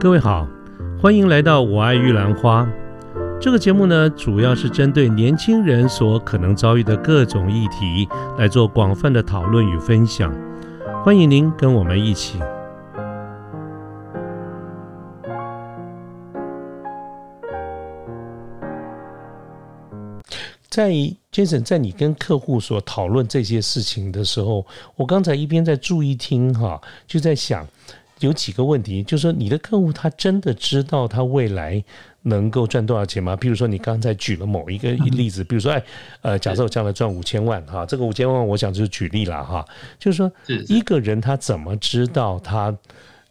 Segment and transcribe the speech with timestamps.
[0.00, 0.48] 各位好，
[0.98, 2.66] 欢迎来到我爱玉兰花。
[3.38, 8.08] 这个节目呢，主要是针对年轻人所可能遭遇的各种议题
[8.38, 10.34] 来做广泛的讨论与分享。
[11.04, 12.38] 欢迎您跟我们一起。
[20.70, 20.90] 在
[21.30, 24.64] Jason，在你跟客户所讨论这些事情的时候，
[24.96, 27.66] 我刚才一边在注意听哈，就在想。
[28.20, 31.82] 有几个问题，就是说你的客户他真的知道他未来
[32.22, 33.34] 能够赚多少钱吗？
[33.34, 35.82] 比如说你刚才举了某一个例子，比如说哎，
[36.22, 39.64] 呃，假设我将来赚五千万哈，这个五千万我想就是举例了哈，
[39.98, 40.30] 就是说
[40.68, 42.76] 一个人他怎么知道他？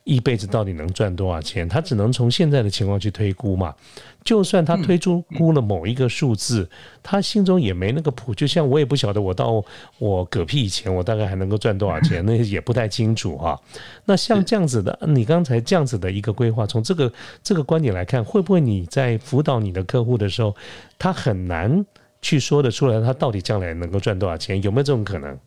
[0.09, 1.69] 一辈子到底能赚多少钱？
[1.69, 3.75] 他只能从现在的情况去推估嘛。
[4.23, 6.67] 就算他推出估了某一个数字，
[7.03, 8.33] 他心中也没那个谱。
[8.33, 9.63] 就像我也不晓得，我到
[9.99, 13.59] 我嗝屁以前，我大概还能够赚多少钱， 那也不太清楚哈。
[14.05, 20.55] 那像这样子的，你刚才这样子的一个规划，从这个这个观点来看，会不会你在辅导你的客户的时候，
[20.97, 21.85] 他很难
[22.21, 24.59] 去说得出来，他到底将来能够赚多少钱？
[24.63, 25.37] 有没有这种可能？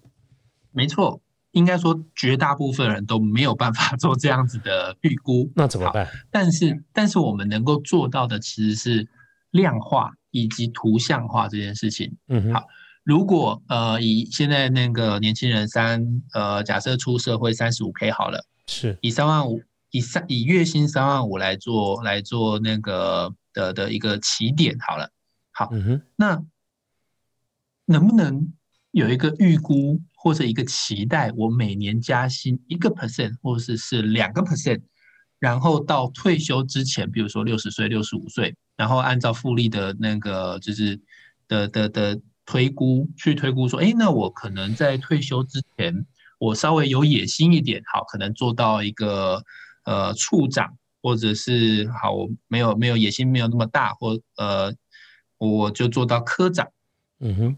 [0.70, 1.20] 没错。
[1.52, 5.50] 应该说，绝大部分人都没有办法 做这样子的预估。
[5.54, 6.08] 那怎么办？
[6.30, 9.08] 但是，但是我们能够做到的其实是
[9.50, 12.16] 量化以及图像化这件事情。
[12.28, 12.64] 嗯，好。
[13.04, 25.10] 如果呃，以现在那个年轻人三呃，假设出社会三十五 K 好了，是以三万五以三以月薪三万五来做来做那个的的一个起点好了。
[25.50, 26.42] 好，嗯哼，那
[27.86, 28.52] 能不能
[28.92, 30.00] 有一个预估？
[30.22, 34.80] 或者一个期待，我每年加薪一个 percent，或者是是两个 percent，
[35.40, 40.96] 然后到退休之前，比如说六十岁、六十五岁，然后按照复利的那个就是
[41.48, 46.06] 的的的推估去推估说，哎，那我可能在退休之前，
[46.38, 49.42] 我稍微有野心一点，好，可能做到一个
[49.84, 54.72] 呃处长，或者是好，我没有没有野心没有那么大，或呃
[55.38, 56.70] 我就做到科长，
[57.18, 57.56] 嗯哼，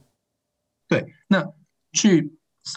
[0.88, 1.46] 对，那
[1.92, 2.32] 去。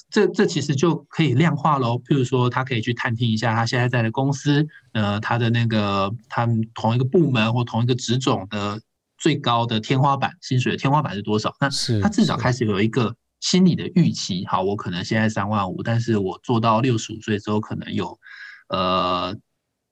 [0.10, 1.96] 这这其实就可以量化喽。
[2.00, 8.82] 譬如说，他可以去探听一下他现在在的公司，呃，他的那个他们同一个部门或同一个职种的
[9.18, 11.56] 最高的天花板薪水的天花板是多少？
[11.60, 11.70] 那
[12.02, 14.46] 他至少开始有一个心理的预期。
[14.46, 18.20] 好，我可能现在三万五，但是我做到六十五岁之后，可能有
[18.68, 19.36] 呃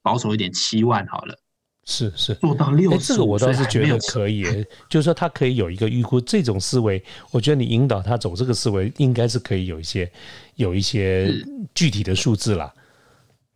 [0.01, 1.39] 保守一点七万好了。
[1.85, 4.43] 是是，做到六十，这个我倒是觉得可以，
[4.89, 10.11] 就是说他可以有一个预估，这种思维，我觉得你引导他走这个思维，应该是可以有一些
[10.55, 11.31] 有一些
[11.75, 12.73] 具体的数字啦。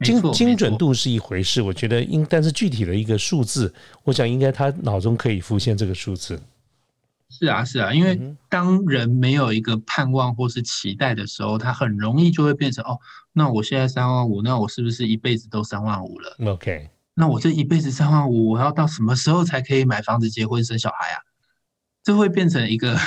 [0.01, 3.73] 精精准度是一回事，我觉得应，但是具体的一个数字，
[4.03, 6.39] 我想应该他脑中可以浮现这个数字。
[7.31, 12.99] 是啊是啊，因为当人没有一个盼望或是期待的时候，他很容易就会变成哦，
[13.33, 16.89] 那我现在三万五，那我是不是一辈子都三万五了？OK。
[17.19, 21.19] 那我这一辈子三万五，我要到什么时候才可以买房子、结婚、生小孩啊？
[22.01, 22.97] 这会变成一个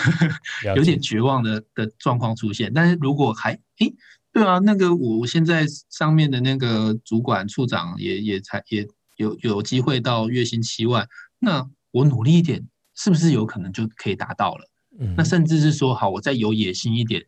[0.77, 2.71] 有点绝望的的状况出现。
[2.75, 3.95] 但是如果还诶，
[4.31, 8.87] 对啊，那个我现在上面的那个主管、处长也也才也
[9.17, 11.09] 有有机会到月薪七万，
[11.39, 12.63] 那我努力一点，
[12.95, 14.69] 是不是有可能就可以达到了？
[15.17, 17.25] 那甚至是说，好，我再有野心一点，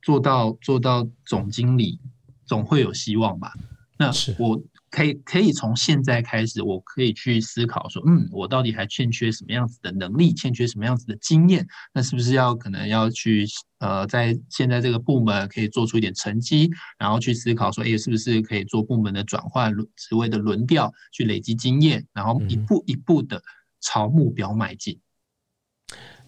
[0.00, 1.98] 做到做到总经理，
[2.46, 3.52] 总会有希望吧？
[3.98, 4.62] 那我。
[4.90, 11.64] 可以可以从现在开始，我可以去思考说，嗯，我到底还欠缺什么样子的能力，欠缺什么样子的经验？
[11.94, 13.46] 那是不是要可能要去
[13.78, 16.68] 呃，在现在这个部门可以做出一点成绩，
[16.98, 23.40] 然后去思考说，哎，是不是可以做部门的转换、职位的轮调，去累积经验，然后一步一步的
[23.80, 24.98] 朝目标迈进。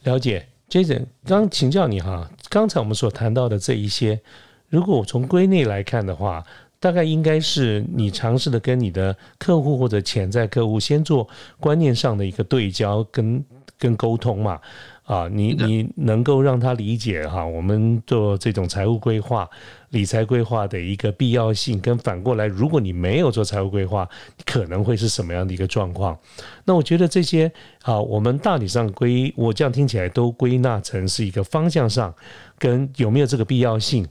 [0.05, 4.23] 了解，Jason，刚请教你哈，刚才我们所谈到的这一些，
[4.69, 6.44] 如果我从归类来看的话。
[6.82, 11.28] 大概应该是你尝试的跟你的客户或者潜在客户先做
[11.60, 13.44] 观念上的一个对焦跟
[13.78, 14.60] 跟沟通嘛，
[15.04, 19.49] 啊，你你能够让他理解哈，我们做这种财务规划、
[19.90, 24.08] 理财规划的一个必要性，跟反过来，如果你没有做财务规划，
[24.44, 26.19] 可能会是什么样的一个状况？
[26.64, 27.50] 那我觉得这些
[27.82, 32.12] 啊，我们大体上归我这样听起来都归纳成是一个方向上
[32.58, 34.05] 跟有没有这个必要性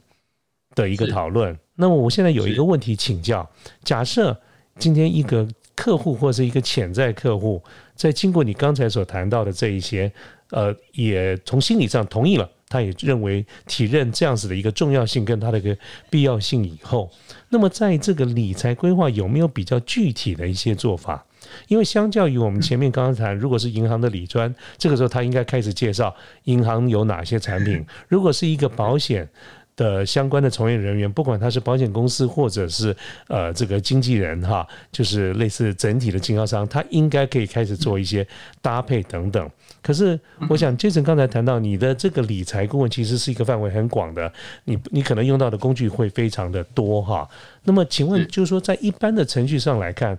[0.75, 1.57] 的一个讨论。
[1.75, 3.50] 那么我现在有一个问题请教：
[3.83, 4.39] 假设
[4.77, 7.62] 今天一个客户或者一个潜在客户，
[7.95, 10.12] 在经过你刚才所谈到的这一些，
[10.51, 15.75] 呃，也从心理上同意了，他也认为体认这样子的一个重要性跟他的一个
[16.09, 17.09] 必要性以后，
[17.50, 21.25] 那么在这个理财规划有没有比较具体的一些做法？
[21.67, 29.27] 因为相较于我们前面刚刚谈，如果是银行的理专，这个时候他应该开始介绍银行有哪些产品；如果是一个保险。
[29.75, 32.95] 的相关的从业人员，不管他是保险公司或者是
[33.27, 38.25] 呃这个经纪人哈，就是类似整体的经销商，他应该可以开始做一些
[38.62, 39.50] 搭配等等。
[39.81, 44.31] 可是我想，Jason 刚才谈到你的这个理财顾问其实是一个范围很广的，
[44.65, 47.27] 你你可能用到的工具会非常的多哈。
[47.63, 50.15] 那么请问，就是说在一般的程序上来看，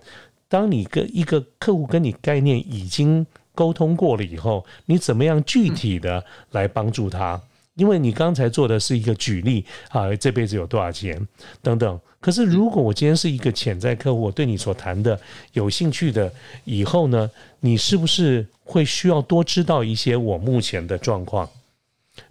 [0.49, 3.25] 当你跟一个客户跟你概念已经
[3.55, 7.39] 沟通过了以后，你怎么样具体的来帮助他？
[7.75, 11.27] 因为你刚才做的是一个举例啊，这辈子有多少钱
[11.61, 11.99] 等等。
[12.19, 15.19] 可是如果我今天是一个潜在客户，我对你所谈的
[15.53, 16.31] 有兴趣的，
[16.65, 17.29] 以后呢，
[17.61, 21.49] 你是不是会需要多知道一些我目前的状况？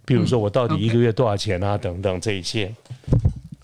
[0.05, 2.73] 比如说我到底一个月多少钱啊，等等这一些。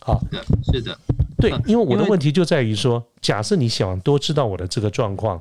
[0.00, 0.98] 好，是的，是的，
[1.38, 5.40] 对，因为我的问题就在于说，假设你想多知道我的这个状况，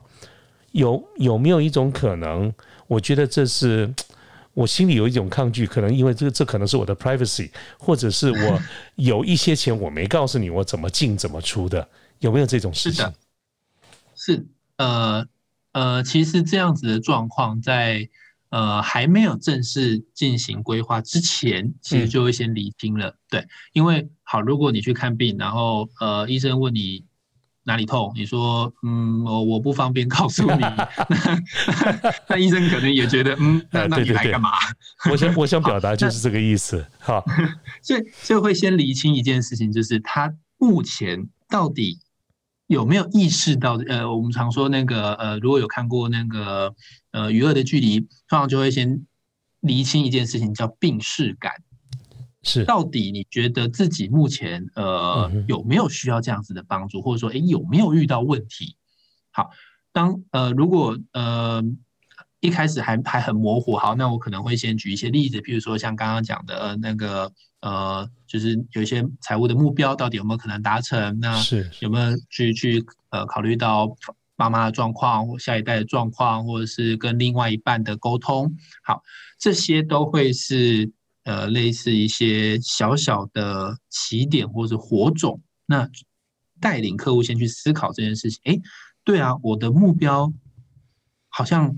[0.71, 2.53] 有有没有一种可能？
[2.85, 3.91] 我觉得这是。
[4.57, 8.59] 我心里有一种抗拒，可能因为这个，这可能是我的 privacy，或者是我
[8.95, 11.87] 有一些钱我没告诉你我怎么进怎么出的，
[12.21, 13.13] 有没有这种事情？
[14.15, 15.23] 是呃
[15.73, 18.09] 呃，其实这样子的状况在
[18.49, 23.15] 呃还没有正式进行规划之前，其实就会先理清了。
[23.29, 27.05] 对，因为好，如果你去看病，然后呃医生问你。
[27.67, 28.13] 哪里痛？
[28.15, 30.61] 你说，嗯，我我不方便告诉你。
[32.29, 34.51] 那医生可能也觉得，嗯，那那你来干嘛？
[35.11, 36.83] 我想我想表达 就是这个意思。
[36.97, 37.23] 好，
[37.83, 41.99] 所以就会先厘清一件事情，就是他目前到底
[42.67, 43.73] 有没有意识到？
[43.89, 46.73] 呃，我们常说那个，呃，如果有看过那个，
[47.11, 49.05] 呃，娱乐的距离，通常就会先
[49.59, 51.51] 厘清一件事情，叫病视感。
[52.47, 58.77] 是，到底你觉得自己目前呃有没有需要这样子的帮助，或者说，哎，有没有遇到问题？
[59.31, 59.51] 好，
[59.91, 61.61] 当呃如果呃
[62.39, 67.29] 一开始还还很模糊，好，那我可能会先举一些例子，比如说像刚刚讲的那个
[67.59, 71.19] 呃，就是有一些财务的目标到底有没有可能达成？
[71.19, 73.93] 那是有没有去去呃考虑到
[74.37, 78.55] 爸妈的状况或下一代的状况，或者是跟另外一半的沟通？
[78.83, 79.03] 好，
[79.37, 80.89] 这些都会是。
[81.27, 85.89] 呃，类似一些小小的起点或者火种，那
[86.61, 88.39] 带领客户先去思考这件事情。
[88.45, 88.57] 哎，
[89.03, 90.31] 对啊，我的目标
[91.27, 91.77] 好像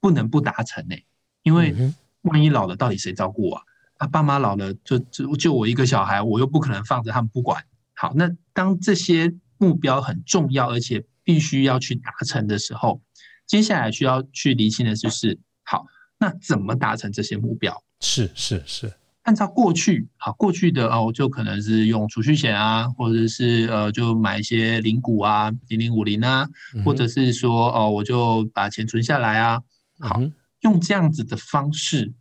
[0.00, 0.96] 不能不达成呢，
[1.44, 3.62] 因为万一老了，到底谁照顾啊？
[3.98, 7.64] 啊，爸妈老了，就就就我一个小孩，我又不可能放着他们不管。
[7.94, 13.00] 好，那当这些目标很重要，而且必须要去达成的时候，
[13.46, 15.86] 接下来需要去厘清的就是，好，
[16.18, 17.80] 那怎么达成这些目标？
[18.00, 18.92] 是是是，
[19.22, 26.48] 按照过去啊过去的哦，就可能是用储蓄险啊，或者是呃，就买一些零股啊，零零五零啊，
[26.84, 29.60] 或者是说哦，我就把钱存下来啊。
[29.98, 30.20] 好，
[30.60, 32.12] 用这样子的方式，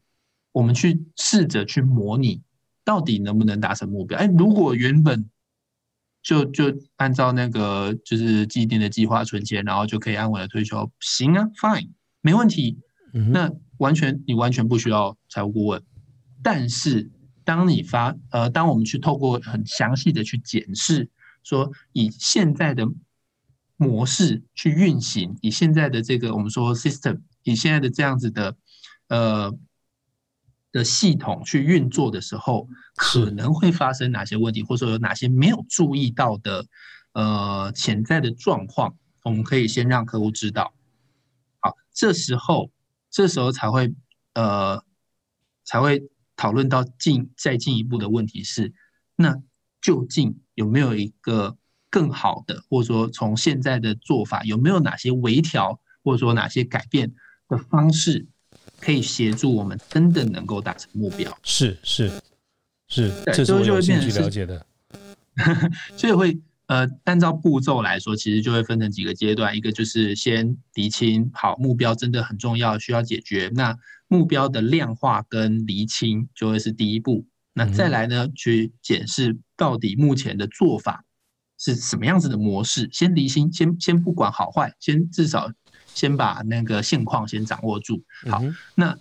[0.51, 2.41] 我们去试着去模拟，
[2.83, 4.19] 到底能不能达成目标？
[4.19, 5.29] 哎，如果原本
[6.21, 6.65] 就就
[6.97, 11.89] 按照那个就是既定的计划存钱，然后就可以安稳的退休，行啊，fine，
[12.19, 12.77] 没问题。
[13.31, 13.49] 那
[13.79, 15.83] 完全，你完全不需要财务顾问。
[16.41, 17.11] 但是，
[17.43, 21.09] 当你发呃，当我们去透过很详细的去检视，
[21.43, 22.87] 说以现在的
[23.77, 28.55] 模式去运行，以现在的这个我们说 system，以现在的这样子的
[29.07, 29.53] 呃
[30.71, 36.65] 的系统去运作的时候，可能会发生哪些问题，或者说有哪些没有注意到的
[37.13, 40.73] 呃潜在的状况，我们可以先让客户知道。
[41.59, 42.69] 好，这时候。
[43.11, 43.93] 这时候才会，
[44.33, 44.83] 呃，
[45.63, 48.73] 才会讨论到进再进一步的问题是，
[49.15, 49.41] 那
[49.81, 51.57] 究竟有没有一个
[51.89, 57.13] 更好的，或者说从现在的做法有没有哪些微调，或者说哪些改变
[57.47, 58.27] 的方式，
[58.79, 61.37] 可以协助我们真的能够达成目标？
[61.43, 62.11] 是是
[62.87, 64.65] 是，这是我有兴趣了解的，
[65.97, 66.39] 所以会。
[66.69, 69.57] 呃，按照步骤来说，其实就会分成几个阶段。
[69.57, 73.51] 一个就是先厘清好目标，真的很重要，需要解决。
[73.55, 73.75] 那
[74.07, 77.25] 目标的量化跟厘清就会是第一步。
[77.53, 81.03] 那再来呢，去检视到底目前的做法
[81.57, 82.87] 是什么样子的模式。
[82.91, 85.51] 先厘清，先先不管好坏，先至少
[85.87, 88.03] 先把那个现况先掌握住。
[88.29, 88.43] 好，
[88.75, 88.95] 那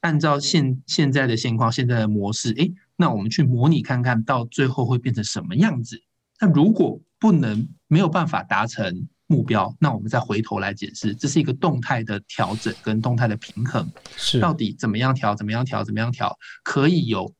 [0.00, 6.02] 按照现现在的现况，现在的模式，诶，那我们去模拟看看到最后会变成什么样子。
[6.40, 14.38] 那如果不能没有办法达成目标，那我们再回头来解释，这是一个动态的调整跟动态的平衡，是。
[14.38, 17.34] 到底怎么样调，怎么样调，怎么样调，可以有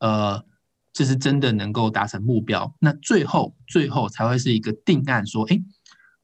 [0.00, 0.44] 呃，
[0.92, 2.74] 就是真的能够达成目标。
[2.80, 5.60] 那最后最后才会是一个定案，说，哎，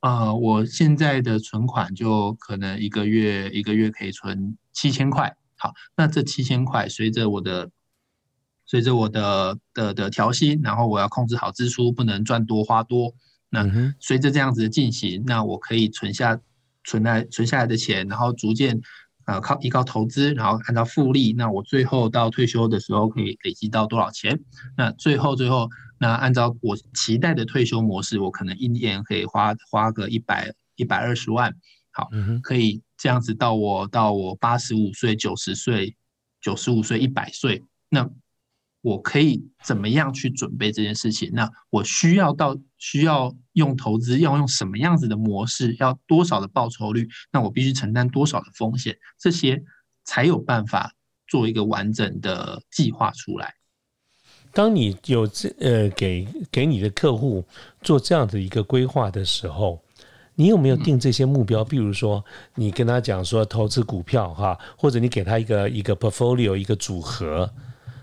[0.00, 7.71] 呃，我现在的存款就可能一个月一个月可以存七千块，好，那这七千块随着我的
[8.68, 13.14] 随着我的的的调薪，然后我要控制好支出，不能赚多花多。
[13.48, 13.66] 那
[13.98, 16.38] 随着这样子的进行，那我可以存下
[16.84, 18.78] 存来存下来的钱，然后逐渐
[19.25, 24.38] 呃靠依靠投资，然后按照复利，那我最后到退休的时候可以累积到多少钱？
[24.76, 31.50] 那最后最后那按照我期待的退休模式，我可能一年可以花花个一百一百二十万，
[31.90, 32.10] 好，
[32.42, 35.96] 可以这样子到我到我八十五岁、九十岁、
[36.38, 38.06] 九十五岁、一百岁，那。
[38.80, 41.30] 我可以怎么样去准备这件事情？
[41.32, 45.76] 那我需要到需要用投资，要用什么样子的模式？
[45.80, 47.08] 要多少的报酬率？
[47.32, 48.97] 那我必须承担多少的风险？
[49.18, 49.62] 这些
[50.04, 50.92] 才有办法
[51.26, 53.54] 做一个完整的计划出来。
[54.52, 57.44] 当你有这呃给给你的客户
[57.82, 59.82] 做这样的一个规划的时候，
[60.37, 61.64] 你有没有定这些目标？
[61.64, 67.52] 比如说，你跟他讲说投资股票哈，或者你给他一个一个 portfolio 一个组合。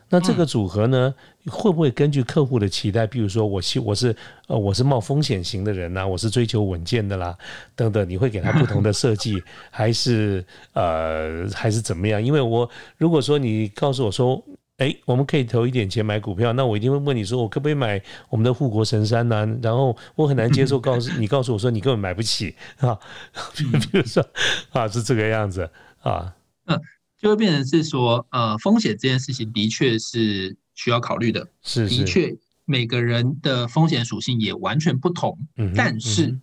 [0.10, 1.14] 那这个组合呢，
[1.48, 3.08] 会不会根据客户的期待？
[3.08, 4.16] 比如说，我希我是
[4.48, 7.36] 呃我是冒风险型的人呐，我是追求稳健的啦，
[7.76, 12.22] 等等，你会给他不同的设计， 还是呃还是怎么样？
[12.24, 14.42] 因为我如果说你告诉我说，
[14.78, 19.48] 哎，我们可以投一点钱买股票，那我一定会问你说，我可不可以买我们的护国神山呢？
[19.62, 22.98] 然后我很难接受， 告诉你告诉我说你根本买不起啊，
[23.92, 24.24] 比如说
[24.72, 25.68] 啊是这个样子
[26.02, 26.34] 啊，
[26.68, 26.80] 嗯。
[27.26, 35.36] 就会变成是说，呃，风险这件事情的确是需要考虑的，是的确每个人的风险属性也完全不同，
[35.76, 36.40] 但是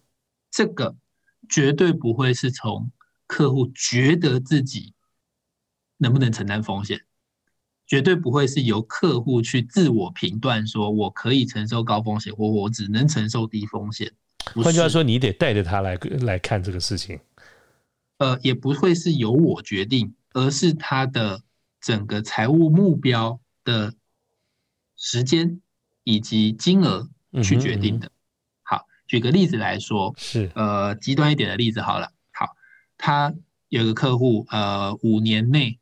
[0.50, 0.96] 这个
[1.48, 2.90] 绝对不会是从
[3.28, 4.92] 客户觉得自己
[5.98, 7.02] 能不能承担风险，
[7.86, 14.10] 绝对不会是由客户去自我评断说我可以承受高风险，或我只能承受低风险。
[14.56, 17.20] 换句话说，你得带着他来来看这个事情，
[18.18, 20.12] 呃，也不会是由我决定。
[20.34, 21.42] 而是他的
[21.80, 23.94] 整个财务目标的
[24.96, 25.60] 时间
[26.04, 27.08] 以及金额
[27.42, 28.10] 去决定的。
[28.62, 32.12] 好，举个例子来说，是呃极端一点的例子好了。
[32.32, 32.56] 好，
[32.96, 33.34] 他
[33.68, 35.78] 有个客户，呃，五年内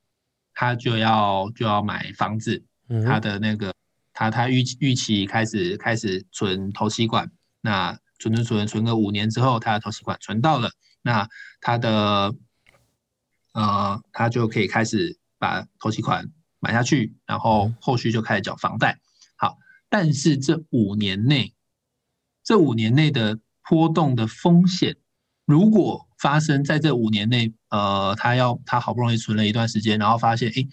[0.55, 2.65] 他就要就要买房子，
[3.05, 3.75] 他的那个
[4.13, 7.31] 他他预预期开始开始存投期款，
[7.61, 10.71] 那存存存存个五年之后，他的投期款存到了，
[11.03, 11.29] 那
[11.61, 12.35] 他的。
[13.53, 16.31] 呃，他就可以开始把投期款
[16.61, 19.01] 买下去，然后后续就开始缴房贷。
[19.37, 21.55] 好，但是这五年内，
[22.45, 23.39] 这五年内的
[23.69, 24.97] 波动的风险，
[25.47, 30.69] 如果发生在这五年内，呃，他要他好不容易存了一段时间，然后发现，哎，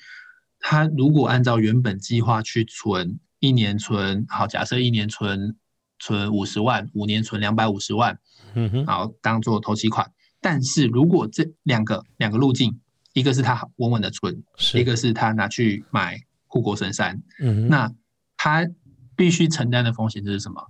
[0.59, 5.55] 他如果按照原本计划去存，一年存，好，假设一年存
[5.99, 8.19] 存五十万，五年存两百五十万，
[8.55, 10.11] 嗯哼，好，当做投期款。
[10.49, 12.79] 但是如果这两个两个路径，
[13.11, 14.41] 一个是他稳稳的存，
[14.75, 17.91] 一个是他拿去买护国神山，嗯，那
[18.37, 18.65] 他
[19.13, 20.65] 必须承担的风险就是什么？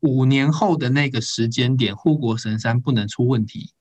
[0.00, 3.72] 五年后的那个时间点，护国神山不能出问题。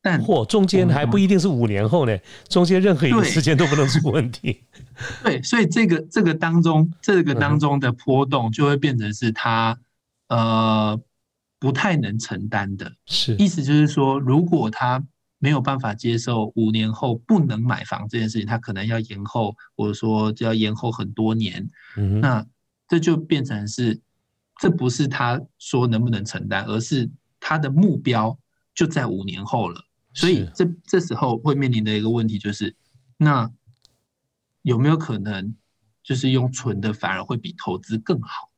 [0.00, 2.18] 但或中间还不一定是五年后呢，
[2.48, 4.64] 中间任何一个时间都不能出问题。
[5.22, 9.78] 对，所以这个这个当中，这个当中的波动就会变成是他
[10.26, 11.00] 呃。
[11.62, 15.00] 不太能承担的，是意思就是说，如果他
[15.38, 21.70] 没有办法接受五年后不能买房这件事情，他可能要延后，或者说就要延后很多年。
[21.96, 22.44] 嗯，那
[22.88, 24.00] 这就变成是，
[24.60, 28.36] 这不是他说能不能承担，而是他的目标
[28.74, 29.84] 就在五年后了。
[30.14, 32.74] 所以这这时候会面临的一个问题就是，
[33.16, 33.48] 那
[34.62, 35.54] 有没有可能
[36.02, 38.50] 就是用存的反而会比投资更好？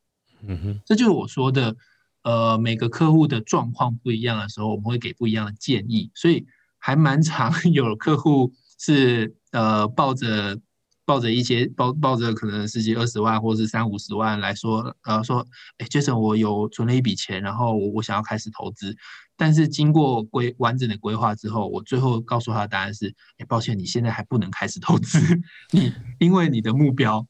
[0.46, 1.76] 嗯哼，这就是我说的。
[2.24, 6.46] 呃，每个客户的状况不一样的时候，我们会给不一样的建议，所以
[6.78, 10.58] 还蛮常 有客户是呃抱着
[11.04, 18.96] 抱着一些抱抱着可能十几二十万或者是三五十万来说，呃说，哎，Jason，我有存了一笔钱，然后我我想要开始投资，
[19.36, 25.18] 但是经过规完整的规划之后，我最后告诉他的答案是，哎，抱歉，你现在还不能开始投资，
[25.72, 27.26] 你因为你的目标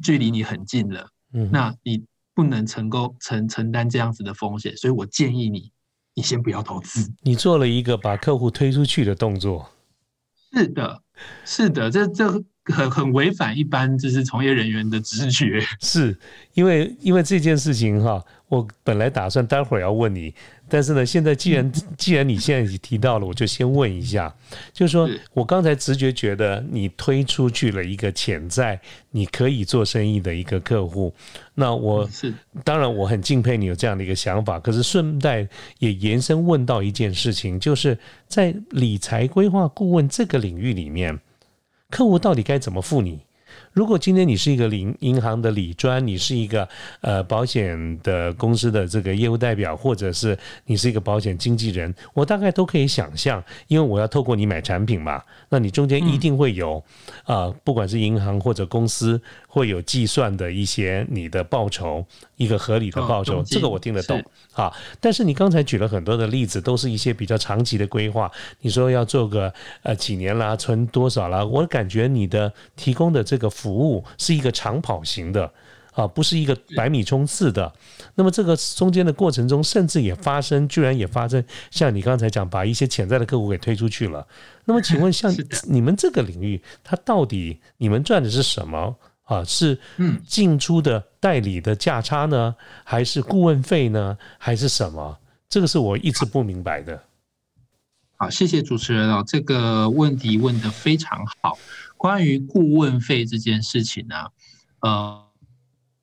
[0.00, 2.04] 距离你很近了，嗯，那你。
[2.40, 5.70] 不能成功承承担这样子的风险，所以我建议你，
[6.14, 7.06] 你先不要投资。
[7.20, 9.70] 你做了一个把客户推出去的动作。
[10.50, 11.02] 是的，
[11.44, 12.30] 是的，这这
[12.64, 15.60] 很很违反一般就是从业人员的直觉。
[15.82, 16.16] 是
[16.54, 18.24] 因为因为这件事情哈。
[18.50, 20.34] 我本来打算待会儿要问你，
[20.70, 24.34] 但是呢，现在既然 既然你现在已经提到了，我就先问一下，
[24.72, 31.12] 就是说我刚才直觉觉得你推出去了一个潜在你可以做生意的一个客户，
[31.54, 32.32] 那我是
[32.64, 35.46] 当然我很敬佩你有这样的一个想法，可是顺带
[35.78, 37.98] 也延伸问到一件事情，就是
[38.28, 41.18] 在理财规划顾问这个领域里面，
[41.90, 43.20] 客户到底该怎么付你？
[43.72, 46.68] 如果今天你是一个银银行的理专，你是一个
[47.02, 50.36] 呃保险的公司的这个业务代表，或者是
[50.66, 56.82] 你是一个保险经纪人，我大概都可以想象，因为我要透过你买产品嘛，那你中间一定会有
[57.24, 62.04] 啊，不管是银行或者公司会有计算的一些你的报酬，
[62.40, 64.72] 一个合理的报酬，这个我听得懂啊。
[64.98, 68.32] 但是你刚才举了很多的例子，都是一些比较长期的规划，
[68.62, 75.52] 你说要做个呃几年啦，存多少啦，我感觉你的提供的这个服务是一个长跑型的
[75.92, 77.70] 啊，不是一个百米冲刺的。
[78.14, 84.26] 那么这个中间的过程中，甚至也发生，居然也发生，像你刚才讲，把一些潜在的客户给推出去了。
[84.64, 85.30] 那么请问，像
[85.68, 88.96] 你们这个领域，它到底你们赚的是什么
[89.34, 89.44] 啊？
[89.44, 89.78] 是
[90.26, 95.18] 进出的代理的价差呢，还是顾问费呢，还是什么？
[95.48, 97.04] 这个是我一直不明白的。
[98.16, 101.56] 好，谢谢主持人哦，这个问题问得非常好。
[101.96, 104.16] 关于顾问费这件事情呢，
[104.80, 105.24] 呃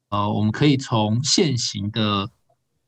[0.10, 2.30] 呃，我们可以从现行的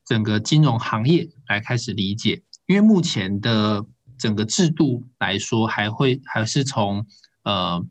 [0.04, 3.84] 整个金融行业来开始理解，因为目前的
[4.18, 7.06] 整个制度来说，还会还是从
[7.42, 7.84] 呃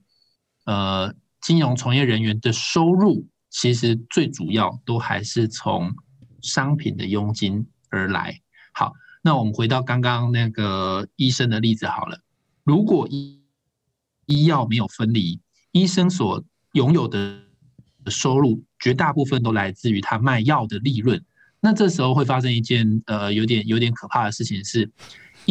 [0.65, 1.13] 呃
[1.49, 5.91] 金融从业人员的收入，其实最主要都还是从
[6.43, 8.39] 商品的佣金而来。
[8.71, 12.19] 好，那我们回到刚刚那个医生的例子好了，
[12.63, 13.41] 如果医
[14.27, 15.41] 医药没有分离，
[15.71, 17.41] 医生所拥有的
[18.05, 21.19] 收入绝大部分都来自于他卖药的利润。
[21.61, 24.87] 那这时候会发生一件呃有点有点可怕的事情是，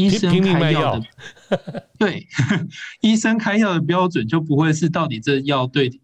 [0.07, 1.07] 医生开药的
[1.99, 2.27] 对
[3.01, 6.01] 医生开药的标准就不会是到底这药对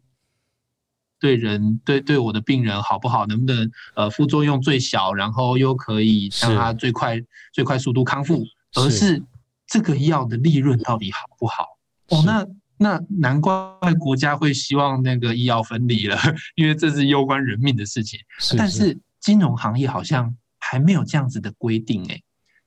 [1.20, 7.20] 对人对对我的病人好不好，能不能呃副作用最小，然后又可以让他最快
[7.52, 9.22] 最快速度康复，而是
[9.66, 11.78] 这个药的利润到底好不好？
[12.08, 12.46] 哦，那。
[12.76, 13.54] 那难怪
[14.00, 16.18] 国家会希望那个医药分离了，
[16.56, 18.18] 因为这是攸关人命的事情。
[18.58, 22.20] 但是金融行业好像还没有这样子的规定，哎，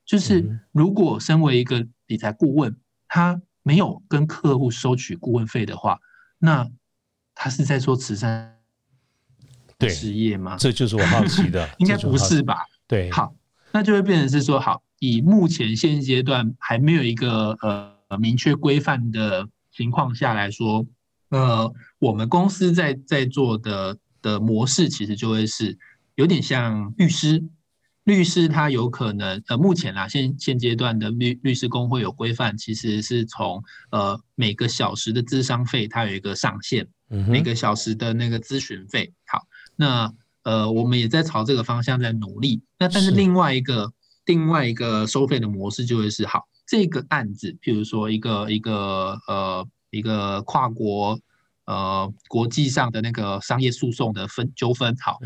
[0.08, 2.76] 就是如果身为一个理财顾问，
[3.08, 6.00] 他没有跟客户收取顾问费的话，
[6.39, 6.67] 那
[7.36, 8.58] 他是在做慈善
[9.88, 10.58] 事业吗？
[10.58, 12.65] 这就是我好奇的， 应该不是吧？
[12.88, 13.36] 对，好，
[13.72, 19.48] 那就会变成是说，好，以目前现阶段还没有一个呃明确规范的。
[19.70, 20.88] 情况下来说，
[21.30, 25.78] 呃，我们公司在在做的的模式，其实就会是
[26.15, 27.43] 有点像律师。
[28.08, 36.88] 律师他有可能，呃，目前啦，现现阶段的律律师工会有规范，其实是从呃每个小时的咨商费，它有一个上限，
[37.28, 39.12] 每个小时的那个咨询费。
[39.26, 42.62] 好，那呃，我们也在朝这个方向在努力。
[42.80, 43.91] 那但是另外一个
[44.26, 46.48] 另外一个收费的模式就会是好。
[46.65, 51.20] 这个案子，譬如说一个一个呃一个跨国
[51.65, 55.17] 呃国际上的那个商业诉讼的分纠纷，好，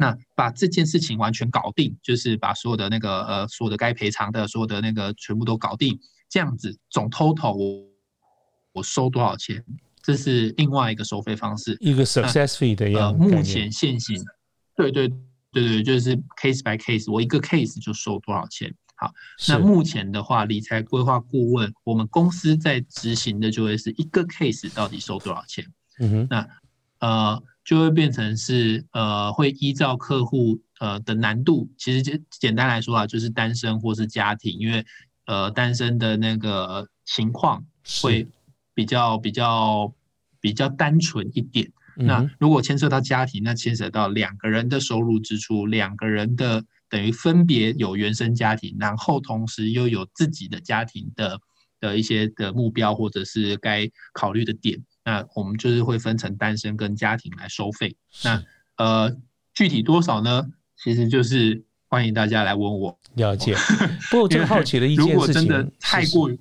[0.00, 7.84] 那把这件事情完全搞定，就是把所有的那个呃所有的该赔偿的所有的那个全部都搞定，这样子总 total 我
[8.74, 9.64] 我收多少钱？
[10.00, 14.22] 这是另外一个收费方式，一个 success fee 的样目前现行，
[14.76, 15.18] 对对对
[15.52, 18.72] 对，就是 case by case，我一个 case 就收多少钱？
[18.94, 19.12] 好，
[19.48, 25.66] 那目前的话，理财规划顾问，我们公司在执行的就会是一个 case 到底收多少钱。
[25.98, 26.48] 嗯哼，那
[27.00, 34.86] 呃就会变成是呃会依照客户呃的难度，其实简简单来说啊，就是单身或是家庭，因为
[35.26, 37.62] 呃单身的那个情况
[38.00, 38.26] 会
[38.72, 39.92] 比较比较
[40.40, 41.70] 比较单纯一点。
[41.96, 46.64] 那如果牵涉到家庭，那牵涉到两个人的收入支出，两个人的。
[46.90, 51.38] 等于分别有原生家庭，然后同时又有自己的家庭的
[51.80, 54.82] 的一些的目标，或者是该考虑的点。
[55.08, 57.96] 那我们就是会分成单身跟家庭来收费。
[58.22, 58.44] 那
[58.76, 59.16] 呃，
[59.54, 60.46] 具体多少呢？
[60.76, 63.54] 其实就是欢迎大家来问我了解。
[64.10, 66.38] 不过我最好奇的一件事情，如果真的太过于……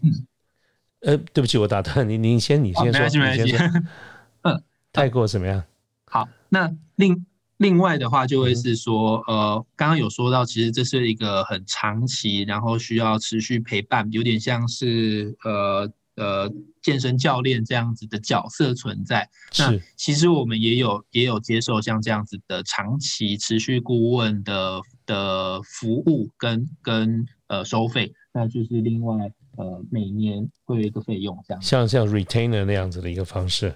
[0.99, 3.57] 呃，对不起，我打断您，您先，你先说，你先说。
[4.43, 5.63] 嗯， 太过怎么样？
[6.03, 7.25] 好，那另。
[7.59, 16.51] 另外的话，就会是说，呃，刚刚有说到，其实这是一个很长期，然后需要持续陪伴，有点像是呃呃
[16.81, 19.29] 健身教练这样子的角色存在。
[19.57, 31.61] 那其实我们也有也有接受像这样子的长期持续顾问的的服务跟跟呃收费，那就是另外呃每年会有一个费用这样。
[31.63, 33.73] 像像 retainer 那样子的一个方式。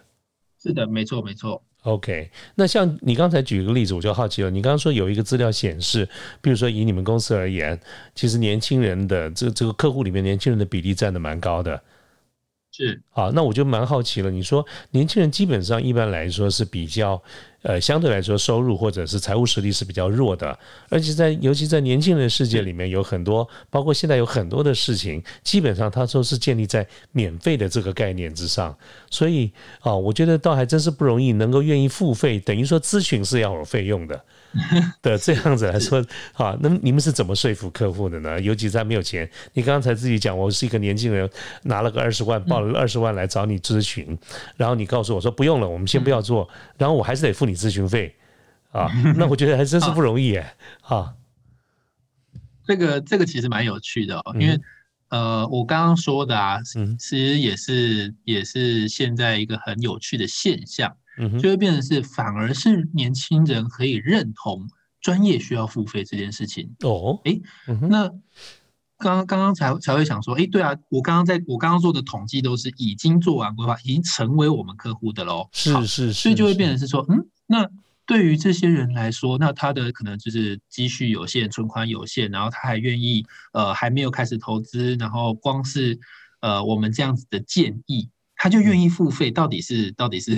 [0.61, 1.63] 是的，没错没错。
[1.83, 4.51] OK，那像你刚才举一个例子，我就好奇了。
[4.51, 6.07] 你刚刚说有一个资料显示，
[6.39, 7.79] 比如说以你们公司而言，
[8.13, 11.81] 其实年轻人的这这个客户里面，年轻人的比例占的蛮高的。
[12.71, 14.31] 是，好，那我就蛮好奇了。
[14.31, 17.21] 你说年轻人基本上一般来说是比较，
[17.63, 20.57] 呃，相对来说收入或者是财务实力是比较弱的，
[20.89, 28.75] 而且在尤其在年轻人世界里面，有很多，包括现在有很多的事情，基本上他说是建立在免费的这个概念之上。
[29.09, 34.19] 所以啊，我觉得倒还真是不容易，能够愿意付费，等于说咨询是要有费用的。
[35.01, 38.37] 的这样子来说，啊，那你们是怎么说服客户的呢？
[38.41, 41.29] 尤其在没有钱，你刚才自己讲，我是一个年轻人，
[41.63, 44.05] 拿了个二十万，报了二十万来找你咨询，
[44.57, 46.45] 然后你告诉我说不用了，我们先不要做，
[46.77, 48.15] 然后我还是得付你咨询费，
[48.71, 51.13] 啊，那我觉得还真是不容易哎，啊，
[52.65, 54.59] 这个这个其实蛮有趣的哦，因为
[55.09, 56.59] 呃，我刚刚说的啊，
[56.97, 60.95] 其实也是也是现在一个很有趣的现象。
[61.39, 64.67] 就会变成是，反而是年轻人可以认同
[65.01, 67.19] 专业需要付费这件事情哦。
[67.25, 67.39] 哎，
[67.89, 68.09] 那
[68.97, 75.47] 刚刚刚刚才才会想说，哎，对啊，我刚刚在我刚刚做的统计都是已经做完规划，已经成为我们客户的喽。
[75.51, 77.69] 是是是，所以就会变成是说，嗯，那
[78.05, 85.99] 对于这些人来说，那他的可能就是积蓄有限，存款有限，然后他还愿意呃还没有开始投资，然后光是
[86.39, 88.09] 呃我们这样子的建议。
[88.43, 90.35] 他就愿意付费，到底是到底是？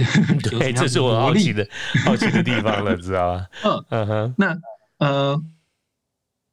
[0.49, 1.65] 对， 这是我好奇的
[2.03, 3.47] 好奇的地方了，知道吗？
[3.63, 4.35] 嗯嗯哼。
[4.37, 4.57] 那
[4.97, 5.41] 呃，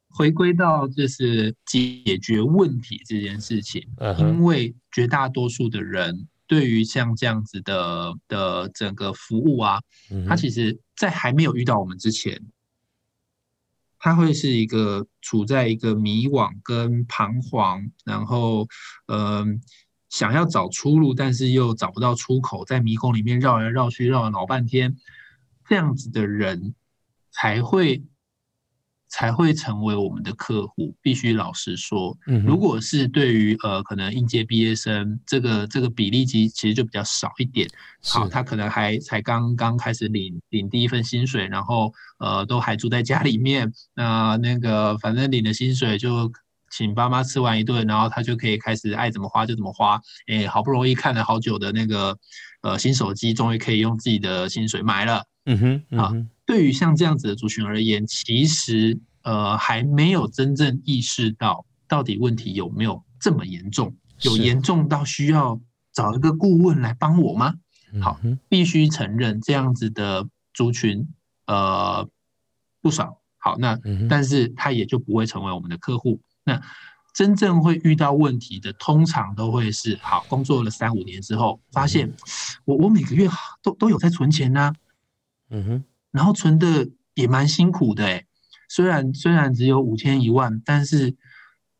[0.09, 3.85] 回归到就是解决问题这件事情，
[4.17, 9.79] 因为绝大多数的人对于像这样子的的整个服务啊，
[10.27, 12.41] 他其实在还没有遇到我们之前，
[13.97, 18.67] 他会是一个处在一个迷惘跟彷徨，然后
[19.07, 19.61] 嗯。
[20.11, 24.97] 想要找出路，但是又找不到出口，在迷宫里面绕来绕去，绕了老半天，
[25.69, 26.75] 这样子的人
[27.31, 28.03] 才会
[29.11, 30.95] 才会成为我们的客户。
[31.03, 37.67] 必须老实说，如果是对于呃可能应届毕业生，这个这个比例其其实就比较少一点。
[38.03, 46.31] 好，他可能还才刚刚开始领领第一份薪水，然后呃都还住在家里面，那那个反正领的薪水就。
[46.73, 49.99] 请爸妈吃完一顿，然后他就可以开始爱怎么花就怎么花。
[50.27, 52.17] 哎，好不容易看了好久的那个
[52.61, 55.21] 呃新手机，终于可以用自己的薪水买了。
[55.47, 56.13] 嗯哼，啊，
[56.51, 65.61] 对于像这样子的族群而言，其实呃还没有真正意识到到底问题有没有这么严重，有严重到需要
[65.93, 67.53] 找一个顾问来帮我吗？
[68.01, 71.07] 好，必须承认这样子的族群
[71.45, 72.05] 呃
[72.81, 73.21] 不少。
[73.37, 76.19] 好，那但是他也就不会成为我们的客户。
[76.43, 76.61] 那
[77.13, 82.11] 真正会遇到问题的，通常都会是好工作了三五年之后，发现
[82.65, 83.29] 我我每个月
[83.63, 84.73] 都都有在存钱呢，
[85.49, 88.25] 嗯哼，然后存的也蛮辛苦的哎，
[88.69, 91.15] 虽然虽然只有五千一万，但是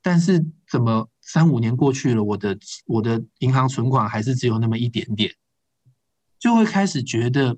[0.01, 5.33] 但是怎么三五年过去了，我的我的银行存款还是只有那么一点点，
[6.39, 7.57] 就会开始觉得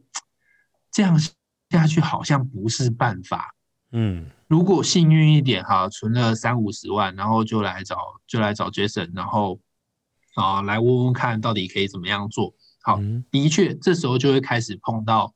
[0.92, 1.20] 这样
[1.70, 3.56] 下去好像不是办法，
[3.92, 4.30] 嗯。
[4.48, 9.60] 如果幸运一点哈，存了三五十万，然后就来找就来找 Jason，然后
[10.36, 13.00] 啊来问问看到底可以怎么样做好。
[13.32, 15.34] 的确，这时候就会开始碰到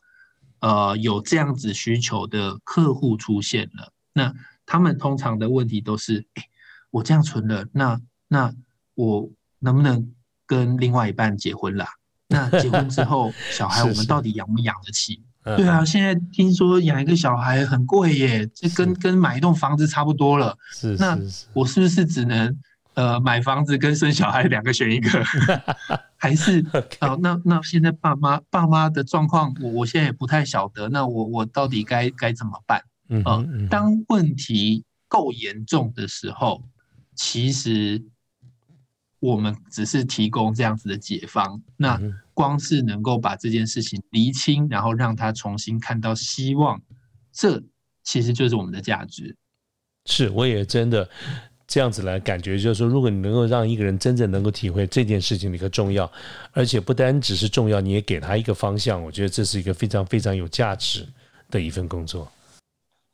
[0.59, 3.91] 呃有这样子需求的客户出现了。
[4.13, 4.33] 那
[4.65, 6.43] 他们通常的问题都是：哎，
[6.91, 8.53] 我这样存了，那那
[8.95, 10.11] 我能不能
[10.45, 11.87] 跟另外一半结婚啦？
[12.27, 15.21] 那结婚之后， 小孩我们到底养不养得起？
[15.43, 20.57] 对啊，现在听说养一个小孩很贵耶，这跟跟买一栋房子差不多了。
[20.73, 21.17] 是，那
[21.53, 22.53] 我是不是只能
[22.97, 25.09] 呃买房子跟生小孩两个选一个？
[26.17, 26.61] 还是
[26.99, 27.17] 哦？
[27.21, 30.89] 那那现在爸妈爸妈的状况，我我现在也不太晓得。
[30.89, 32.83] 那我我到底该该怎么办？
[33.09, 36.61] 嗯，当问题够严重的时候，
[37.15, 38.03] 其实。
[39.19, 41.99] 我们只是提供这样子的解方，那
[42.35, 46.79] 光是能够把这件事情厘清，然后让他重新看到希望，
[47.33, 47.59] 这
[48.03, 49.35] 其实就是我们的价值。
[50.05, 51.09] 是，我也真的
[51.67, 56.09] 这样子来感觉，就是说，如果你能够让一个人真正能够体会这件事情的一个重要，
[56.53, 61.05] 而且不单只是重要，你也给他一个方向，我觉得这是一个非常非常有价值
[61.51, 62.31] 的一份工作。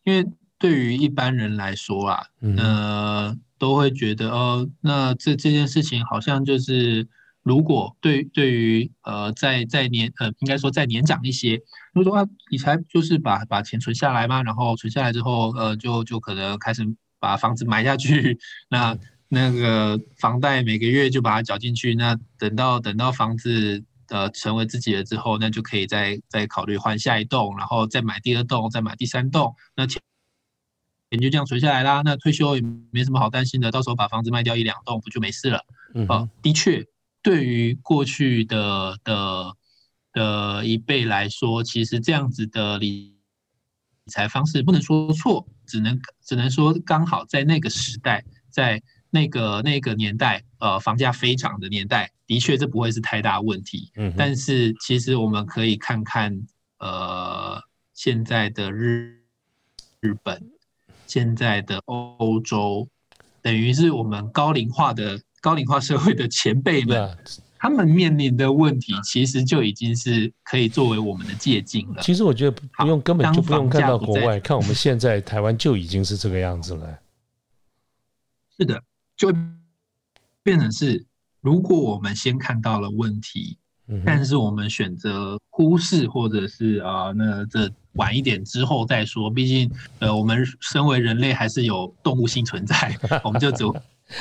[0.04, 0.26] 因为
[0.60, 2.26] 对于一般人来说啊，
[2.58, 3.38] 呃。
[3.60, 7.08] 都会觉得哦，那这这件事情好像就是，
[7.44, 11.62] 如果对对于呃，在在年呃，应该说再年长一些，
[11.94, 16.84] 如果说啊，理财就是把把钱存下来嘛，然后存下来之后，呃，就就可能开始
[17.24, 18.98] 把房子买下去，那
[19.30, 30.02] 那个房贷每个月就把它缴进去，那等到等到房子呃成为自己的之后，那就可以再再考虑换下一栋，然后再买第二栋，再买第三栋，那钱。
[31.12, 35.64] 钱就这样存下来啦，那退休也没什么好担心的，到时候把房子卖掉一两栋不就没事了？
[36.10, 36.84] 啊，的确，
[37.22, 39.56] 对于过去的的
[40.12, 43.13] 的一辈来说，其实这样子的理
[44.06, 53.92] 理财方式不能说错，只能只能说刚好在那个时代，在那个那个年代，呃，房价飞涨的年代，的确这不会是太大问题。
[53.96, 56.38] 嗯，但是其实我们可以看看，
[56.80, 57.62] 呃，
[57.94, 59.22] 现在的日
[60.02, 60.52] 日本，
[61.08, 62.90] 现在的欧洲，
[63.42, 65.20] 等于是我们高龄化的。
[65.44, 67.18] 高龄化社会的前辈们，
[67.64, 72.02] 他们面临的问题，其实就已经是可以作为我们的借鉴了。
[72.04, 77.00] 其实我觉得不用，根本就不用看到国外，看我们现在台湾就已经是这个样子了。
[78.58, 78.84] 是的，
[79.16, 79.34] 就
[80.44, 81.06] 变成是，
[81.40, 83.58] 如果我们先看到了问题，
[84.06, 89.30] 但是我们选择忽视，或者是啊，那这晚一点之后再说。
[89.30, 93.64] 毕竟，呃，我们身为人类还是有动物性存在， 我们就只。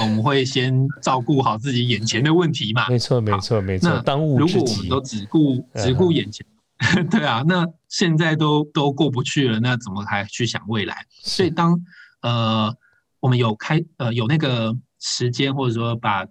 [0.00, 2.88] 我们会先照顾好自己眼前的问题嘛？
[2.88, 4.00] 没错，没错，没错。
[4.00, 4.38] 当务。
[4.38, 6.46] 如果我们都只顾只顾眼前，
[7.10, 11.04] 对啊，那现在都都过不去了，那怎么还去想未来？
[11.10, 11.78] 所以当
[12.22, 12.74] 呃
[13.20, 16.26] 我们有开呃有那个时间，或者说把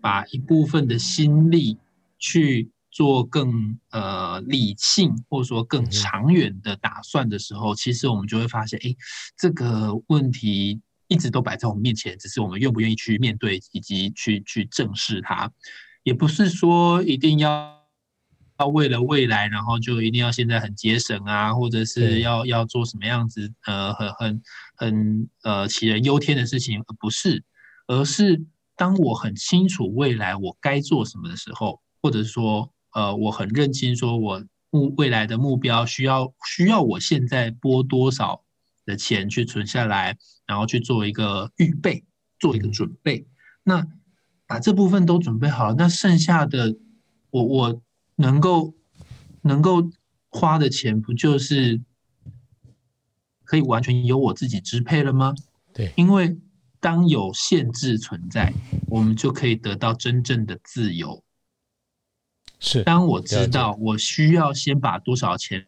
[0.00, 1.76] 把一部分的心力
[2.18, 8.94] 去做更呃理性，或者说更长远的打算的时候，其实我们就会发现，哎，
[9.36, 10.80] 这个问题。
[11.08, 15.48] 一直都摆在我们面前，只是我们愿不愿意去面对以及去去正视它，
[16.02, 17.80] 也不是说一定要
[18.58, 24.42] 要为了未来，然后就一定要现在很节省啊，或者是要要做什么样子呃很很
[24.74, 27.44] 很呃杞人忧天的事情，不是，
[27.86, 38.44] 而是当我很清楚未来我该做什么的时候，或者说呃我很认清说我目未来的目标需要需要我现在拨多少
[38.84, 40.16] 的钱去存下来。
[40.48, 42.04] 然后去做一个预备，
[42.38, 43.26] 做一个准备。
[43.64, 43.84] 那
[44.46, 46.76] 把这部分都准备好，那剩下的
[47.30, 47.82] 我我
[48.14, 48.76] 能够
[49.42, 49.90] 能够
[50.28, 51.82] 花的钱，不就是
[53.42, 55.34] 可以完全由我自己支配了吗？
[55.74, 56.38] 对，因为
[56.78, 58.52] 当有限制存在，
[58.86, 61.24] 我们就可以得到真正的自由。
[62.66, 65.64] 是，当我知道我需要先把多少钱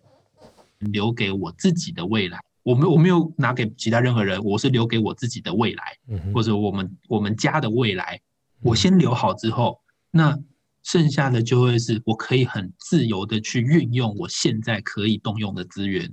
[0.80, 2.40] 留给我自己的未来。
[2.64, 5.96] 我没我没有拿给其他任何人，我是留给我自己的未来，
[6.34, 8.20] 或者我们我们家的未来。
[8.60, 9.80] 我先留好之后，
[10.10, 10.36] 那
[10.82, 16.12] 剩下的就会是我可以很自由的去运用我现在可以动用的资源。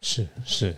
[0.00, 0.76] 是是，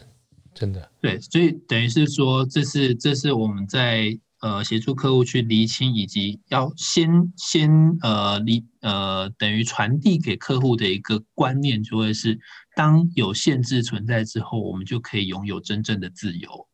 [0.52, 12.38] 真的对，所以等于是说，这是这是我们在呃协助客户去厘清，以及要先先呃厘呃等于传递给客户的一个观念，就会是。
[12.76, 16.66] 当有限制存在之后，我们就可以拥有真正的自由。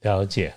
[0.00, 0.54] 了解。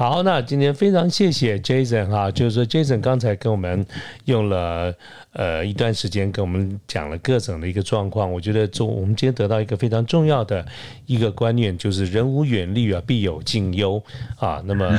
[0.00, 3.84] 好，那今天非常谢谢 Jason 哈，就是说 Jason 刚才跟我们
[4.24, 4.94] 用了
[5.34, 10.66] 呃一段时间跟我们讲了各种的一个状况，我觉得中我们今天得到一个非常重要的
[11.04, 14.02] 一个观念，就是人无远虑啊，必有近忧
[14.38, 14.62] 啊。
[14.64, 14.98] 那么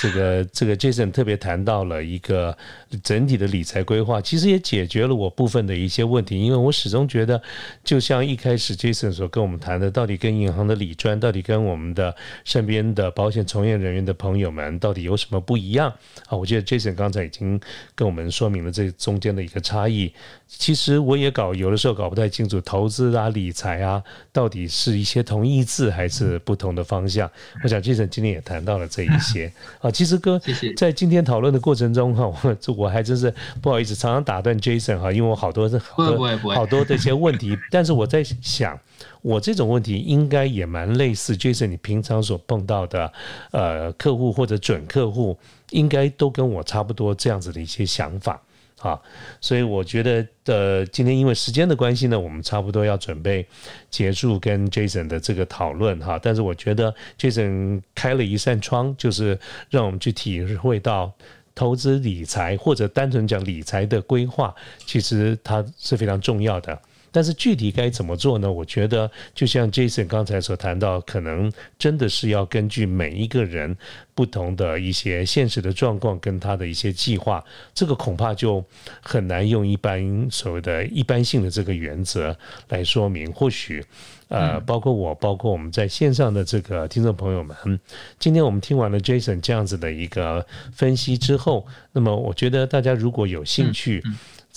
[0.00, 2.56] 这个这个 Jason 特别谈到了一个
[3.02, 7.42] 整体的理财规划，其实也解决了我部分的一些问题，因为我始终觉得，
[7.82, 15.90] 就像一开始 Jason 所跟我们谈的，到底跟银行的理专，到底跟我们的身边的保险从业人员的朋朋友们到底有什么不一样
[16.26, 16.36] 啊？
[16.36, 17.58] 我觉得 Jason 刚才已经
[17.94, 20.12] 跟我们说明了这中间的一个差异。
[20.48, 27.30] 其实我也搞有的时候搞不太清楚，投资啊、理财啊，到底是一些同义字还是不同的方向。
[27.64, 29.90] 我想 Jason 今天也谈到了这一些 啊。
[29.90, 30.40] 其实哥，
[30.76, 38.78] 在今天讨论的过程中哈，我 我还真是不好意思，常常打断 Jason 哈，因为我好多好多好多这些问题， 但是我在想。
[39.20, 43.12] 我这种问题应该也蛮类似，Jason，你平常所碰到的，
[43.50, 45.36] 呃，客户或者准客户，
[45.70, 48.40] 应该都跟我差不多这样子的一些想法
[48.86, 49.00] 啊。
[49.40, 53.46] 所以我觉得，呃，今天因为时间的关系呢，我们差不多要准备
[53.90, 56.18] 结束跟 Jason 的这个讨论哈。
[56.22, 59.38] 但是我觉得 Jason 开了一扇窗，就是
[59.70, 61.12] 让我们去体会到
[61.54, 64.54] 投资理财或者单纯讲理财的规划，
[64.86, 66.78] 其实它是非常重要的。
[67.16, 68.52] 但是具体该怎么做呢？
[68.52, 73.74] 我觉得就像 Jason 刚才所谈到，可能真的是要根据每一个人
[74.14, 77.42] 不同的一些现实的状况跟他的一些计划，
[77.74, 78.62] 这个恐怕就
[79.00, 82.36] 很难用一般所谓的一般性的这个原则
[82.68, 83.32] 来说明。
[83.32, 83.82] 或许，
[84.28, 87.80] 呃，包括我，包括我们在线上的这个听众朋友们，
[88.18, 94.02] 今天我们听完了 Jason 这样子的一个分析之后，那么我觉得大家如果有兴趣。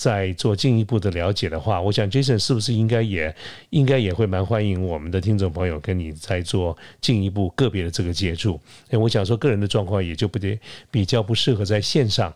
[0.00, 3.36] 再做进一步的了解的话，我想 Jason 是不是应该也
[3.68, 8.52] 应该也会蛮欢迎我们的听众朋友跟你再做进一步个别的这个接触？
[8.88, 10.58] 因为我想说个人的状况也就不得
[10.90, 12.32] 比较不适合在线上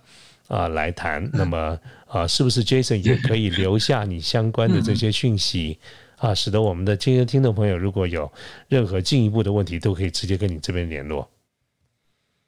[0.46, 1.26] 啊来谈。
[1.32, 5.78] 那么啊，是不是 Jason 也可以留下你相关的这些讯息
[6.18, 8.30] 啊，使得我们的这些听众朋友如果有
[8.68, 11.30] 任何进一步的问题，都可以直接跟你这边联络。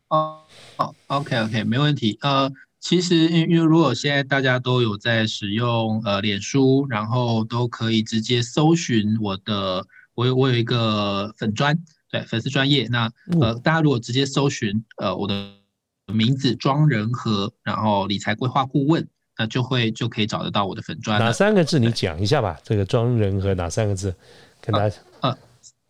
[0.08, 0.40] 哦，
[0.76, 2.18] 好，OK，OK，没问题。
[2.20, 2.52] 呃，
[2.88, 11.76] 其实因因为如果现在大家都有在使用呃脸书，然后都可以直接搜寻我的，我有我有一个粉专，
[12.08, 12.86] 对，粉丝专业。
[12.88, 15.50] 那呃，大家如果直接搜寻呃我的
[16.14, 19.04] 名字庄仁和，然后理财规划顾问，
[19.36, 21.18] 那就会就可以找得到我的粉专。
[21.18, 21.80] 哪三个字？
[21.80, 22.56] 你讲一下吧。
[22.62, 24.14] 这个庄仁和哪三个字？
[24.60, 25.36] 跟大家呃，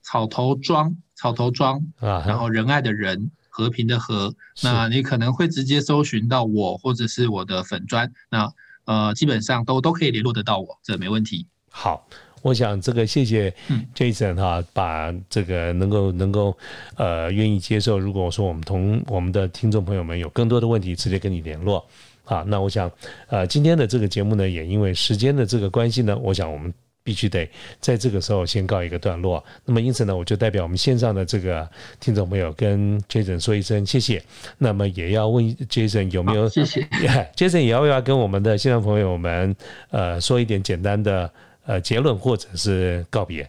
[0.00, 3.30] 草头庄，草头庄啊，然后仁爱的仁。
[3.56, 8.52] 和平的和，那你可能会直接搜寻到我，或者是我的粉砖，那
[8.84, 11.46] 呃，基本上都都可以联络得到我，这没问题。
[11.70, 12.06] 好，
[12.42, 13.50] 我想这个谢谢
[13.94, 16.54] Jason 哈，把这个能够能够
[16.96, 21.82] 呃愿意接受，如果我说我们同我们的听众朋友们有更多的问题，直接跟你联络
[22.26, 22.44] 啊。
[22.46, 22.92] 那我想
[23.28, 26.74] 呃今天的这个节目呢，也因为时间的这个关系呢，我想我们。
[27.06, 27.48] 必须得
[27.80, 29.42] 在这个时候先告一个段落。
[29.64, 34.20] 那么因此呢，我就代表我们线上的这个听众朋友跟 Jason 说一声谢谢。
[34.58, 36.82] 那么也要问 Jason 有没有谢谢
[37.36, 39.54] Jason 也要不要跟我们的线上朋友们
[39.90, 41.32] 呃说一点简单的
[41.64, 43.48] 呃结论或者是告别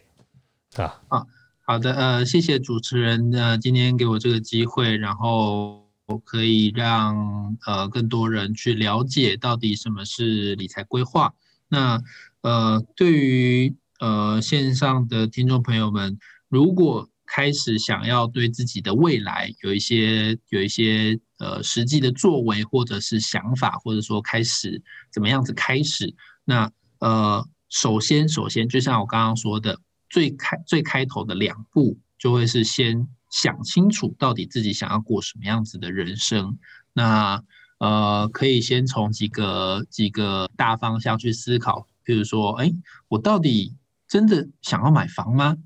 [0.75, 1.01] 啊？
[1.07, 1.25] 啊，
[1.65, 5.83] 好的，呃，谢谢主持人呃今天给我这个机会，然后
[6.23, 11.33] 可以让呃更多人去了解到底什么是理财规划。
[11.69, 12.01] 那
[12.41, 16.17] 呃，对于呃线上的听众朋友们，
[16.49, 29.77] 如果开始想要对自己的未来有一些有一些呃实际的作为，或者是想法，或者说开始怎么样子开始，那呃，首先首先就像我刚刚说的，
[30.09, 36.57] 最开最开头的两步，就会是先想清楚到底自己想要过什么样子的人生。
[36.93, 37.43] 那
[37.79, 41.85] 呃，可以先从几个几个大方向去思考。
[42.07, 42.71] 譬如说，哎，
[43.09, 43.75] 我到底
[44.07, 45.57] 真的想要买房吗？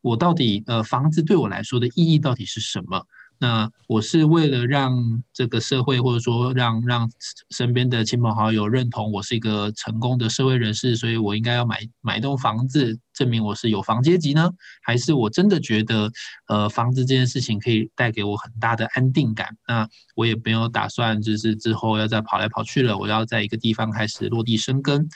[0.00, 3.04] 我到底呃，房子对我来说的意义到底是什么？
[3.40, 7.08] 那我是为了让这个社会，或者说让让
[7.50, 14.50] 身边的亲朋好友认同我是一个成功的社会人士，所以我应该要买买一栋房子，证明我是有房阶级呢？
[14.82, 16.10] 还是我真的觉得，
[16.48, 19.56] 呃，房子这件事情可以带给我很大的安定感？
[19.68, 25.08] 那我也没有打算就是之后要再跑来跑去了，我要在一个地方开始落地生根。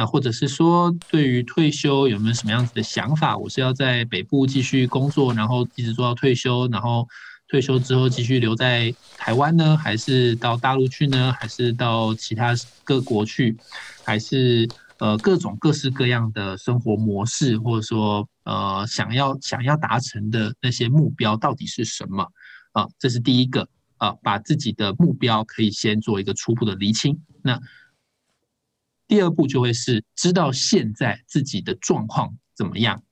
[0.00, 3.36] 那或者是说，对于退休有没有什么样子的想法？
[3.36, 7.06] 我是要在北部继续工作，然后一直做到退休，然后
[7.48, 11.30] 退休之后继续留在台湾呢，还是到大陆去呢？
[11.38, 13.54] 还是到其他各国去？
[14.02, 14.66] 还是
[15.00, 22.26] 呃各种各式各样的生活模式，或者说呃想要想要达成的那些目标到底是什么？
[22.72, 27.20] 啊，这是第一个啊，把自己的目标可以先做一个初步的厘清。
[27.42, 27.60] 那
[29.10, 33.02] 第二步就会是知道现在自己的状况怎么样，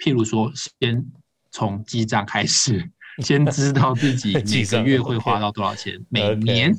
[0.00, 1.06] 譬如说，先
[1.52, 2.90] 从记账开始，
[3.22, 6.76] 先知道自己每个月会花到多少钱，每年，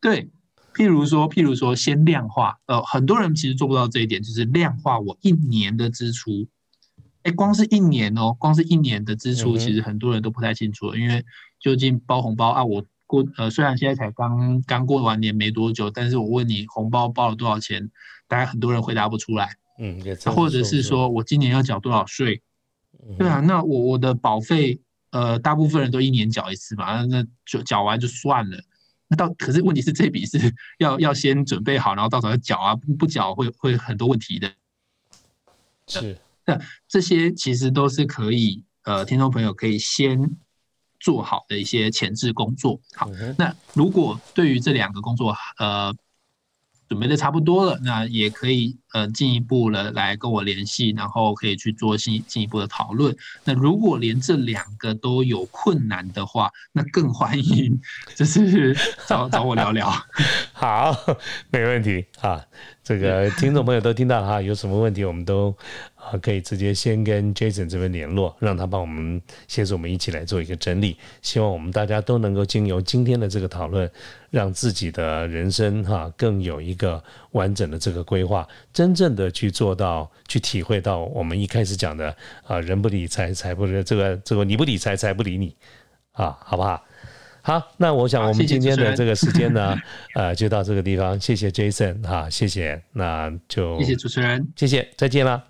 [0.00, 0.28] 对，
[0.74, 6.48] 譬如说，譬如说，先量化，呃，很多人其实做不到这一点，就是量化我一年的支出，
[7.22, 11.24] 哎，光是一年哦，光是一年的支出，其实很多人都不太清楚，因为
[11.60, 12.84] 究竟包红包啊，我。
[13.08, 17.90] 过呃，虽然现在才刚刚过完年没多久，但是我问你红包包了多少钱，
[18.28, 19.56] 大概很多人回答不出来。
[19.80, 22.42] 嗯，或者是说我今年要缴多少税？
[23.16, 24.78] 对啊，那我我的保费，
[25.10, 28.58] 呃，大部分人都一年缴一次嘛，那就缴完就算了。
[29.08, 30.38] 那到可是问题是这笔是
[30.78, 34.52] 要要先准备好，然后到时候要缴啊，不不缴会会很多问题的。
[35.86, 40.36] 是，那这些其实都是可以，呃，听众朋友可以先。
[41.00, 42.80] 做好的一些前置工作。
[42.94, 45.94] 好，那如果对于这两个工作，呃，
[46.88, 53.16] 准备的差不多了，那也可以呃进一步的来跟我联系，然后可以去做进进一步的讨论。
[53.44, 57.80] 那如果连这两个都有困难的话，那更欢迎
[58.14, 58.76] 就是
[59.06, 59.90] 找找我聊聊。
[60.52, 60.94] 好，
[61.50, 62.44] 没问题啊。
[62.82, 65.54] 这个听众朋友都听到哈，有什么问题我们都。
[65.98, 70.96] 啊，可以直接先跟 Jason 这边联络，让他帮我们协助我们一起来做一个整理。
[71.20, 73.90] 希望我们大家都能够经由今天的这个讨论，
[74.30, 78.46] 让自己的人生哈更有一个完整的这个规划，
[78.78, 82.14] 真正的去做到，去体会到我们一开始讲的
[82.44, 85.56] 啊，人不理财，财不这个这个你不理财，财不理你
[86.12, 86.80] 啊，好不好？
[87.42, 89.76] 好，那我想我们今天的这个时间呢，
[90.14, 91.18] 呃，就到这个地方。
[91.18, 95.42] 谢谢 Jason 哈，谢谢，那就谢谢主持人，谢谢，再见了，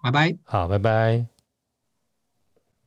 [0.00, 1.39] 拜拜，好，拜拜。